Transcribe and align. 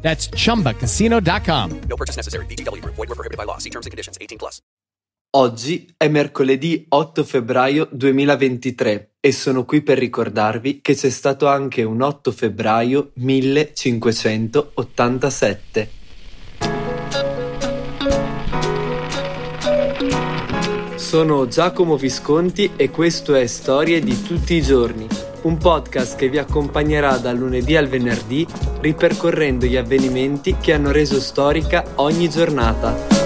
That's 0.00 0.28
chumbacasino.com. 0.30 1.80
No 1.88 1.96
purchase 1.96 2.16
necessary. 2.16 2.46
VGW 2.46 2.82
Group. 2.82 2.96
Void 2.96 3.08
were 3.08 3.14
prohibited 3.14 3.38
by 3.38 3.44
law. 3.44 3.58
See 3.58 3.70
terms 3.70 3.86
and 3.86 3.92
conditions. 3.92 4.18
18 4.20 4.36
plus. 4.36 4.60
Oggi 5.32 5.94
è 5.96 6.08
mercoledì 6.08 6.86
8 6.88 7.22
febbraio 7.22 7.88
2023 7.92 9.12
e 9.20 9.30
sono 9.30 9.64
qui 9.64 9.80
per 9.80 9.96
ricordarvi 9.96 10.80
che 10.80 10.96
c'è 10.96 11.08
stato 11.08 11.46
anche 11.46 11.84
un 11.84 12.02
8 12.02 12.32
febbraio 12.32 13.12
1587. 13.14 15.90
Sono 20.96 21.46
Giacomo 21.46 21.96
Visconti 21.96 22.72
e 22.74 22.90
questo 22.90 23.36
è 23.36 23.46
Storie 23.46 24.00
di 24.00 24.20
tutti 24.22 24.54
i 24.54 24.62
giorni, 24.62 25.06
un 25.42 25.56
podcast 25.56 26.16
che 26.16 26.28
vi 26.28 26.38
accompagnerà 26.38 27.16
dal 27.18 27.36
lunedì 27.36 27.76
al 27.76 27.88
venerdì 27.88 28.46
ripercorrendo 28.80 29.66
gli 29.66 29.76
avvenimenti 29.76 30.56
che 30.60 30.72
hanno 30.72 30.90
reso 30.90 31.20
storica 31.20 31.84
ogni 31.96 32.28
giornata. 32.28 33.20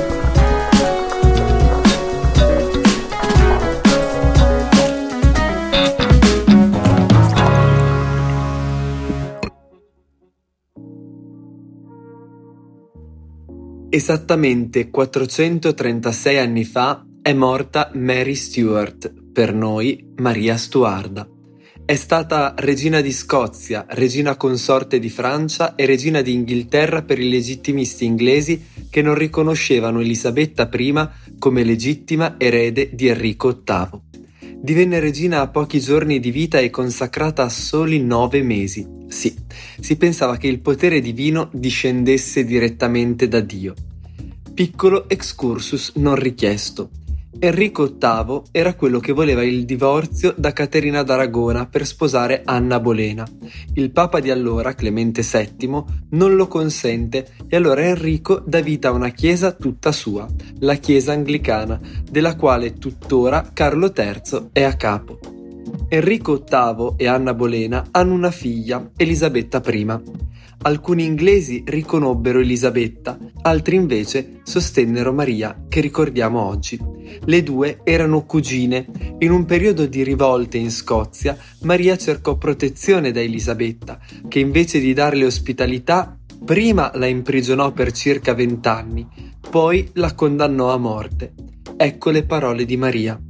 Esattamente 13.95 14.91
436 14.91 16.39
anni 16.39 16.65
fa 16.65 17.07
è 17.23 17.33
morta 17.33 17.92
Mary 17.95 18.35
Stuart, 18.35 19.12
per 19.33 19.55
noi 19.55 20.12
Maria 20.17 20.57
Stuarda. 20.57 21.34
È 21.87 21.97
stata 21.97 22.55
regina 22.57 23.03
di 23.03 23.13
Scozia, 23.13 23.85
regina 23.91 24.37
consorte 24.37 24.99
di 24.99 25.11
Francia 25.11 25.75
e 25.75 25.85
regina 25.85 26.23
di 26.23 26.33
Inghilterra 26.33 27.03
per 27.03 27.19
i 27.19 27.29
legittimisti 27.29 28.07
inglesi 28.07 28.59
che 28.89 29.03
non 29.03 29.15
riconoscevano 29.15 30.01
Elisabetta 30.01 30.67
I 30.73 31.09
come 31.39 31.63
legittima 31.63 32.37
erede 32.39 32.89
di 32.95 33.09
Enrico 33.09 33.63
VIII. 33.63 34.01
Divenne 34.63 34.99
regina 34.99 35.43
a 35.43 35.49
pochi 35.49 35.79
giorni 35.79 36.21
di 36.21 36.31
vita 36.31 36.59
e 36.59 36.71
consacrata 36.71 37.43
a 37.43 37.51
soli 37.51 38.01
nove 38.01 38.43
mesi. 38.43 38.89
Sì, 39.08 39.35
si 39.79 39.97
pensava 39.98 40.39
che 40.39 40.47
il 40.47 40.61
potere 40.61 41.03
divino 41.03 41.51
discendesse 41.53 42.47
direttamente 42.47 43.29
da 43.29 43.41
Dio. 43.41 43.75
Piccolo 44.55 45.07
excursus 45.11 45.92
non 45.97 46.14
richiesto. 46.14 46.89
Enrico 47.39 47.96
VIII 47.98 48.42
era 48.52 48.74
quello 48.74 49.00
che 49.00 49.12
voleva 49.12 49.42
il 49.42 49.64
divorzio 49.64 50.34
da 50.36 50.52
Caterina 50.52 51.02
d'Aragona 51.02 51.67
per 51.67 51.84
sposare 51.84 52.42
Anna 52.45 52.80
Bolena. 52.80 53.27
Il 53.74 53.90
papa 53.90 54.20
di 54.20 54.30
allora, 54.30 54.74
Clemente 54.74 55.22
VII, 55.22 55.84
non 56.11 56.36
lo 56.36 56.46
consente 56.46 57.27
e 57.48 57.56
allora 57.56 57.83
Enrico 57.83 58.42
dà 58.46 58.61
vita 58.61 58.89
a 58.89 58.92
una 58.92 59.11
chiesa 59.11 59.52
tutta 59.52 59.92
sua, 59.92 60.27
la 60.61 60.77
chiesa 60.77 61.12
anglicana, 61.12 61.78
della 62.08 62.36
quale 62.36 62.74
tuttora 62.74 63.51
Carlo 63.52 63.92
III 63.95 64.51
è 64.52 64.62
a 64.62 64.74
capo. 64.74 65.18
Enrico 65.89 66.45
VIII 66.48 66.95
e 66.96 67.06
Anna 67.08 67.34
Bolena 67.34 67.89
hanno 67.90 68.14
una 68.14 68.30
figlia, 68.30 68.90
Elisabetta 68.96 69.62
I. 69.66 69.86
Alcuni 70.62 71.05
inglesi 71.05 71.62
riconobbero 71.66 72.39
Elisabetta, 72.39 73.18
altri 73.42 73.77
invece 73.77 74.40
sostennero 74.45 75.12
Maria, 75.12 75.64
che 75.68 75.80
ricordiamo 75.80 76.40
oggi. 76.40 76.94
Le 77.25 77.42
due 77.42 77.81
erano 77.85 78.25
cugine. 78.25 78.87
In 79.19 79.31
un 79.31 79.45
periodo 79.45 79.87
di 79.87 80.03
rivolte 80.03 80.59
in 80.59 80.70
Scozia, 80.70 81.37
Maria 81.63 81.97
cercò 81.97 82.37
protezione 82.37 83.13
da 83.13 83.20
Elisabetta, 83.20 83.98
che 84.29 84.39
invece 84.39 84.81
di 84.81 84.92
darle 84.92 85.25
ospitalità, 85.25 86.19
prima 86.45 86.91
la 86.95 87.07
imprigionò 87.07 87.73
per 87.73 87.93
circa 87.93 88.35
vent'anni, 88.35 89.07
poi 89.48 89.89
la 89.95 90.14
condannò 90.14 90.73
a 90.73 90.79
morte. 90.79 91.33
Ecco 91.77 92.11
le 92.11 92.25
parole 92.25 92.64
di 92.64 92.77
Maria. 92.77 93.20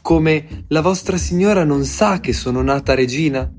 Come 0.00 0.64
la 0.68 0.80
vostra 0.80 1.16
signora 1.16 1.64
non 1.64 1.84
sa 1.84 2.20
che 2.20 2.32
sono 2.32 2.60
nata 2.60 2.94
regina? 2.94 3.50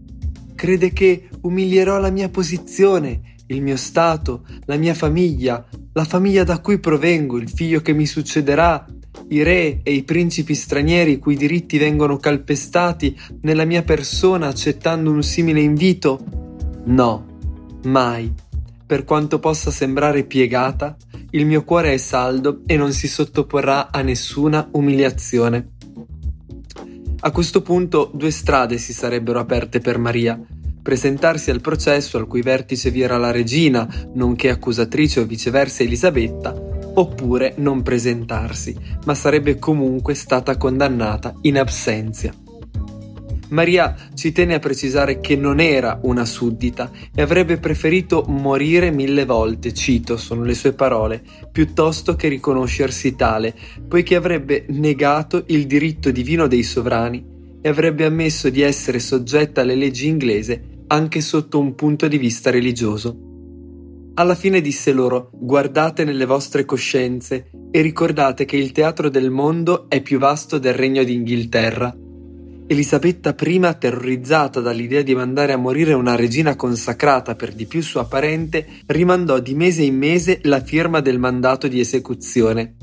Crede 0.56 0.94
che 0.94 1.30
umilierò 1.42 2.00
la 2.00 2.10
mia 2.10 2.30
posizione, 2.30 3.36
il 3.48 3.62
mio 3.62 3.76
stato, 3.76 4.46
la 4.66 4.76
mia 4.76 4.94
famiglia, 4.94 5.66
la 5.94 6.04
famiglia 6.04 6.44
da 6.44 6.60
cui 6.60 6.80
provengo, 6.80 7.38
il 7.38 7.50
figlio 7.50 7.82
che 7.82 7.94
mi 7.94 8.06
succederà, 8.06 8.86
i 9.30 9.44
re 9.44 9.82
e 9.84 9.94
i 9.94 10.04
principi 10.04 10.56
stranieri 10.56 11.18
cui 11.18 11.36
diritti 11.36 11.78
vengono 11.78 12.18
calpestati 12.18 13.18
nella 13.42 13.66
mia 13.66 13.84
persona 13.84 14.48
accettando 14.48 15.12
un 15.12 15.24
simile 15.24 15.62
invito? 15.62 16.24
No, 16.86 17.26
mai. 17.84 18.32
Per 18.86 19.06
quanto 19.06 19.40
possa 19.40 19.72
sembrare 19.72 20.24
piegata, 20.24 20.96
il 21.32 21.46
mio 21.46 21.64
cuore 21.64 21.94
è 21.94 21.98
saldo 21.98 22.62
e 22.66 22.78
non 22.78 22.92
si 22.94 23.08
sottoporrà 23.08 23.92
a 23.92 24.02
nessuna 24.02 24.68
umiliazione. 24.72 25.70
A 27.22 27.32
questo 27.32 27.62
punto 27.62 28.12
due 28.14 28.32
strade 28.32 28.78
si 28.78 28.94
sarebbero 28.94 29.40
aperte 29.40 29.80
per 29.80 29.98
Maria. 29.98 30.40
Presentarsi 30.82 31.50
al 31.50 31.62
processo 31.62 32.18
al 32.18 32.28
cui 32.28 32.42
vertice 32.42 32.92
vi 32.92 33.02
era 33.02 33.18
la 33.18 33.32
regina, 33.32 33.88
nonché 34.14 34.50
accusatrice 34.50 35.22
o 35.22 35.26
viceversa 35.26 35.84
Elisabetta, 35.84 36.54
oppure 36.96 37.54
non 37.58 37.82
presentarsi, 37.82 38.76
ma 39.06 39.16
sarebbe 39.16 39.58
comunque 39.60 40.14
stata 40.14 40.58
condannata 40.58 41.34
in 41.42 41.58
absenzia. 41.58 42.34
Maria 43.50 43.96
ci 44.16 44.32
tenne 44.32 44.56
a 44.56 44.60
precisare 44.60 45.20
che 45.20 45.36
non 45.36 45.60
era 45.60 46.00
una 46.04 46.26
suddita 46.26 46.90
e 47.14 47.22
avrebbe 47.22 47.58
preferito 47.58 48.26
morire 48.28 48.90
mille 48.90 49.26
volte, 49.26 49.74
cito, 49.74 50.18
sono 50.18 50.44
le 50.44 50.56
sue 50.56 50.74
parole, 50.74 51.22
piuttosto 51.52 52.16
che 52.16 52.30
riconoscersi 52.30 53.16
tale, 53.16 53.54
poiché 53.88 54.16
avrebbe 54.16 54.66
negato 54.70 55.44
il 55.48 55.68
diritto 55.68 56.10
divino 56.10 56.48
dei 56.48 56.64
sovrani 56.64 57.24
e 57.62 57.70
avrebbe 57.70 58.06
ammesso 58.06 58.50
di 58.50 58.62
essere 58.62 59.00
soggetta 59.00 59.62
alle 59.62 59.76
leggi 59.76 60.08
inglese 60.08 60.86
anche 60.88 61.22
sotto 61.22 61.60
un 61.60 61.76
punto 61.76 62.08
di 62.08 62.18
vista 62.18 62.50
religioso. 62.50 63.33
Alla 64.16 64.36
fine 64.36 64.62
disse 64.62 64.92
loro, 64.92 65.30
guardate 65.34 66.04
nelle 66.04 66.26
vostre 66.26 66.66
coscienze 66.66 67.50
e 67.72 67.82
ricordate 67.82 68.46
che 68.46 68.58
il 68.58 68.72
teatro 68.72 69.10
del 69.10 69.32
mondo 69.32 69.90
è 69.90 70.02
più 70.02 70.20
vasto 70.20 70.60
del 70.60 70.74
regno 70.74 71.04
d'Inghilterra 71.04 71.96
Elisabetta 72.66 73.36
I, 73.38 73.76
terrorizzata 73.78 74.62
dall'idea 74.62 75.02
di 75.02 75.14
mandare 75.14 75.52
a 75.52 75.58
morire 75.58 75.94
una 75.94 76.16
regina 76.16 76.56
consacrata 76.56 77.36
per 77.36 77.54
di 77.54 77.66
più 77.66 77.82
sua 77.82 78.06
parente, 78.06 78.66
rimandò 78.86 79.40
di 79.40 79.54
mese 79.54 79.84
in 79.84 79.98
mese 79.98 80.40
la 80.44 80.62
firma 80.62 81.02
del 81.02 81.20
mandato 81.20 81.68
di 81.68 81.82
esecuzione. 81.82 82.76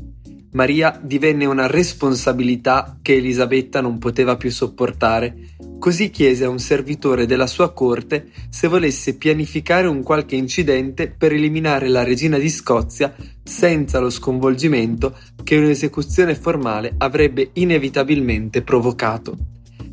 Maria 0.52 1.00
divenne 1.02 1.46
una 1.46 1.66
responsabilità 1.66 2.98
che 3.00 3.14
Elisabetta 3.14 3.80
non 3.80 3.98
poteva 3.98 4.36
più 4.36 4.50
sopportare, 4.50 5.56
così 5.80 6.10
chiese 6.10 6.44
a 6.44 6.50
un 6.50 6.60
servitore 6.60 7.26
della 7.26 7.48
sua 7.48 7.72
corte 7.72 8.30
se 8.50 8.68
volesse 8.68 9.16
pianificare 9.16 9.88
un 9.88 10.04
qualche 10.04 10.36
incidente 10.36 11.08
per 11.08 11.32
eliminare 11.32 11.88
la 11.88 12.04
regina 12.04 12.38
di 12.38 12.48
Scozia 12.50 13.12
senza 13.42 13.98
lo 13.98 14.10
sconvolgimento 14.10 15.16
che 15.42 15.56
un'esecuzione 15.56 16.36
formale 16.36 16.94
avrebbe 16.98 17.50
inevitabilmente 17.54 18.62
provocato 18.62 19.36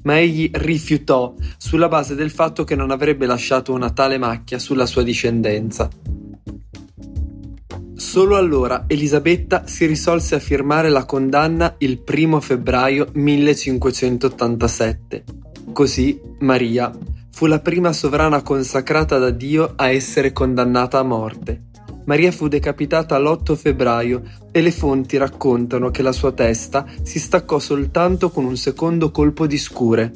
ma 0.03 0.19
egli 0.19 0.51
rifiutò 0.53 1.33
sulla 1.57 1.87
base 1.87 2.13
del 2.15 2.31
fatto 2.31 2.65
che 2.65 2.75
non 2.75 2.91
avrebbe 2.91 3.25
lasciato 3.25 3.71
una 3.73 3.91
tale 3.91 4.17
macchia 4.17 4.59
sulla 4.59 4.85
sua 4.85 5.03
discendenza. 5.03 5.89
Solo 7.93 8.37
allora 8.37 8.85
Elisabetta 8.87 9.67
si 9.67 9.85
risolse 9.85 10.35
a 10.35 10.39
firmare 10.39 10.87
la 10.89 11.03
condanna 11.03 11.75
il 11.79 12.01
1 12.07 12.39
febbraio 12.39 13.09
1587. 13.11 15.46
Così 15.71 16.19
Maria 16.39 16.91
fu 17.31 17.45
la 17.45 17.59
prima 17.59 17.93
sovrana 17.93 18.41
consacrata 18.41 19.17
da 19.19 19.29
Dio 19.29 19.73
a 19.75 19.89
essere 19.89 20.31
condannata 20.31 20.97
a 20.97 21.03
morte. 21.03 21.65
Maria 22.05 22.31
fu 22.31 22.47
decapitata 22.47 23.19
l'8 23.19 23.55
febbraio 23.55 24.23
e 24.51 24.61
le 24.61 24.71
fonti 24.71 25.17
raccontano 25.17 25.91
che 25.91 26.01
la 26.01 26.13
sua 26.13 26.31
testa 26.31 26.85
si 27.03 27.19
staccò 27.19 27.59
soltanto 27.59 28.29
con 28.29 28.45
un 28.45 28.55
secondo 28.55 29.11
colpo 29.11 29.45
di 29.45 29.57
scure. 29.57 30.11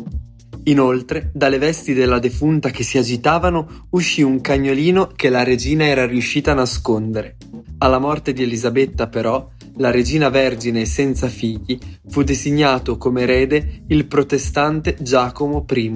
Inoltre, 0.63 1.31
dalle 1.33 1.57
vesti 1.57 1.93
della 1.93 2.19
defunta 2.19 2.69
che 2.69 2.83
si 2.83 2.97
agitavano 2.97 3.87
uscì 3.89 4.21
un 4.21 4.41
cagnolino 4.41 5.11
che 5.15 5.29
la 5.29 5.43
regina 5.43 5.85
era 5.85 6.05
riuscita 6.05 6.51
a 6.51 6.55
nascondere. 6.55 7.37
Alla 7.79 7.99
morte 7.99 8.31
di 8.31 8.43
Elisabetta, 8.43 9.07
però, 9.07 9.49
la 9.81 9.89
regina 9.89 10.29
vergine 10.29 10.85
senza 10.85 11.27
figli, 11.27 11.77
fu 12.07 12.21
designato 12.21 12.97
come 12.97 13.23
erede 13.23 13.81
il 13.87 14.05
protestante 14.05 14.95
Giacomo 15.01 15.65
I, 15.67 15.91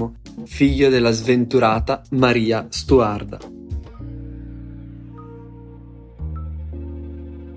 figlio 0.45 0.89
della 0.89 1.11
sventurata 1.11 2.01
Maria 2.09 2.65
Stuarda. 2.67 3.39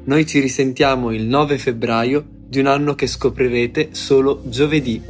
Noi 0.04 0.26
ci 0.26 0.38
risentiamo 0.38 1.12
il 1.12 1.24
9 1.24 1.58
febbraio 1.58 2.24
di 2.46 2.60
un 2.60 2.66
anno 2.66 2.94
che 2.94 3.06
scoprirete 3.06 3.88
solo 3.92 4.42
giovedì. 4.44 5.02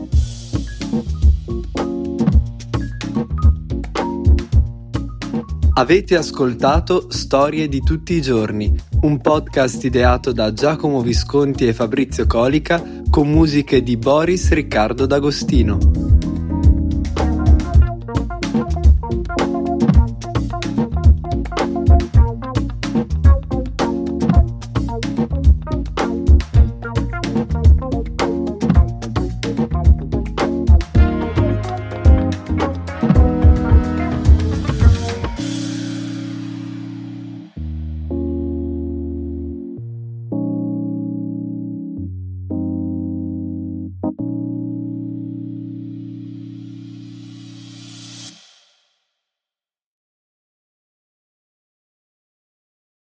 Avete 5.78 6.16
ascoltato 6.16 7.06
Storie 7.08 7.68
di 7.68 7.80
tutti 7.84 8.14
i 8.14 8.20
giorni, 8.20 8.74
un 9.02 9.20
podcast 9.20 9.84
ideato 9.84 10.32
da 10.32 10.52
Giacomo 10.52 11.02
Visconti 11.02 11.68
e 11.68 11.72
Fabrizio 11.72 12.26
Colica 12.26 12.82
con 13.08 13.30
musiche 13.30 13.80
di 13.84 13.96
Boris 13.96 14.50
Riccardo 14.50 15.06
D'Agostino. 15.06 16.07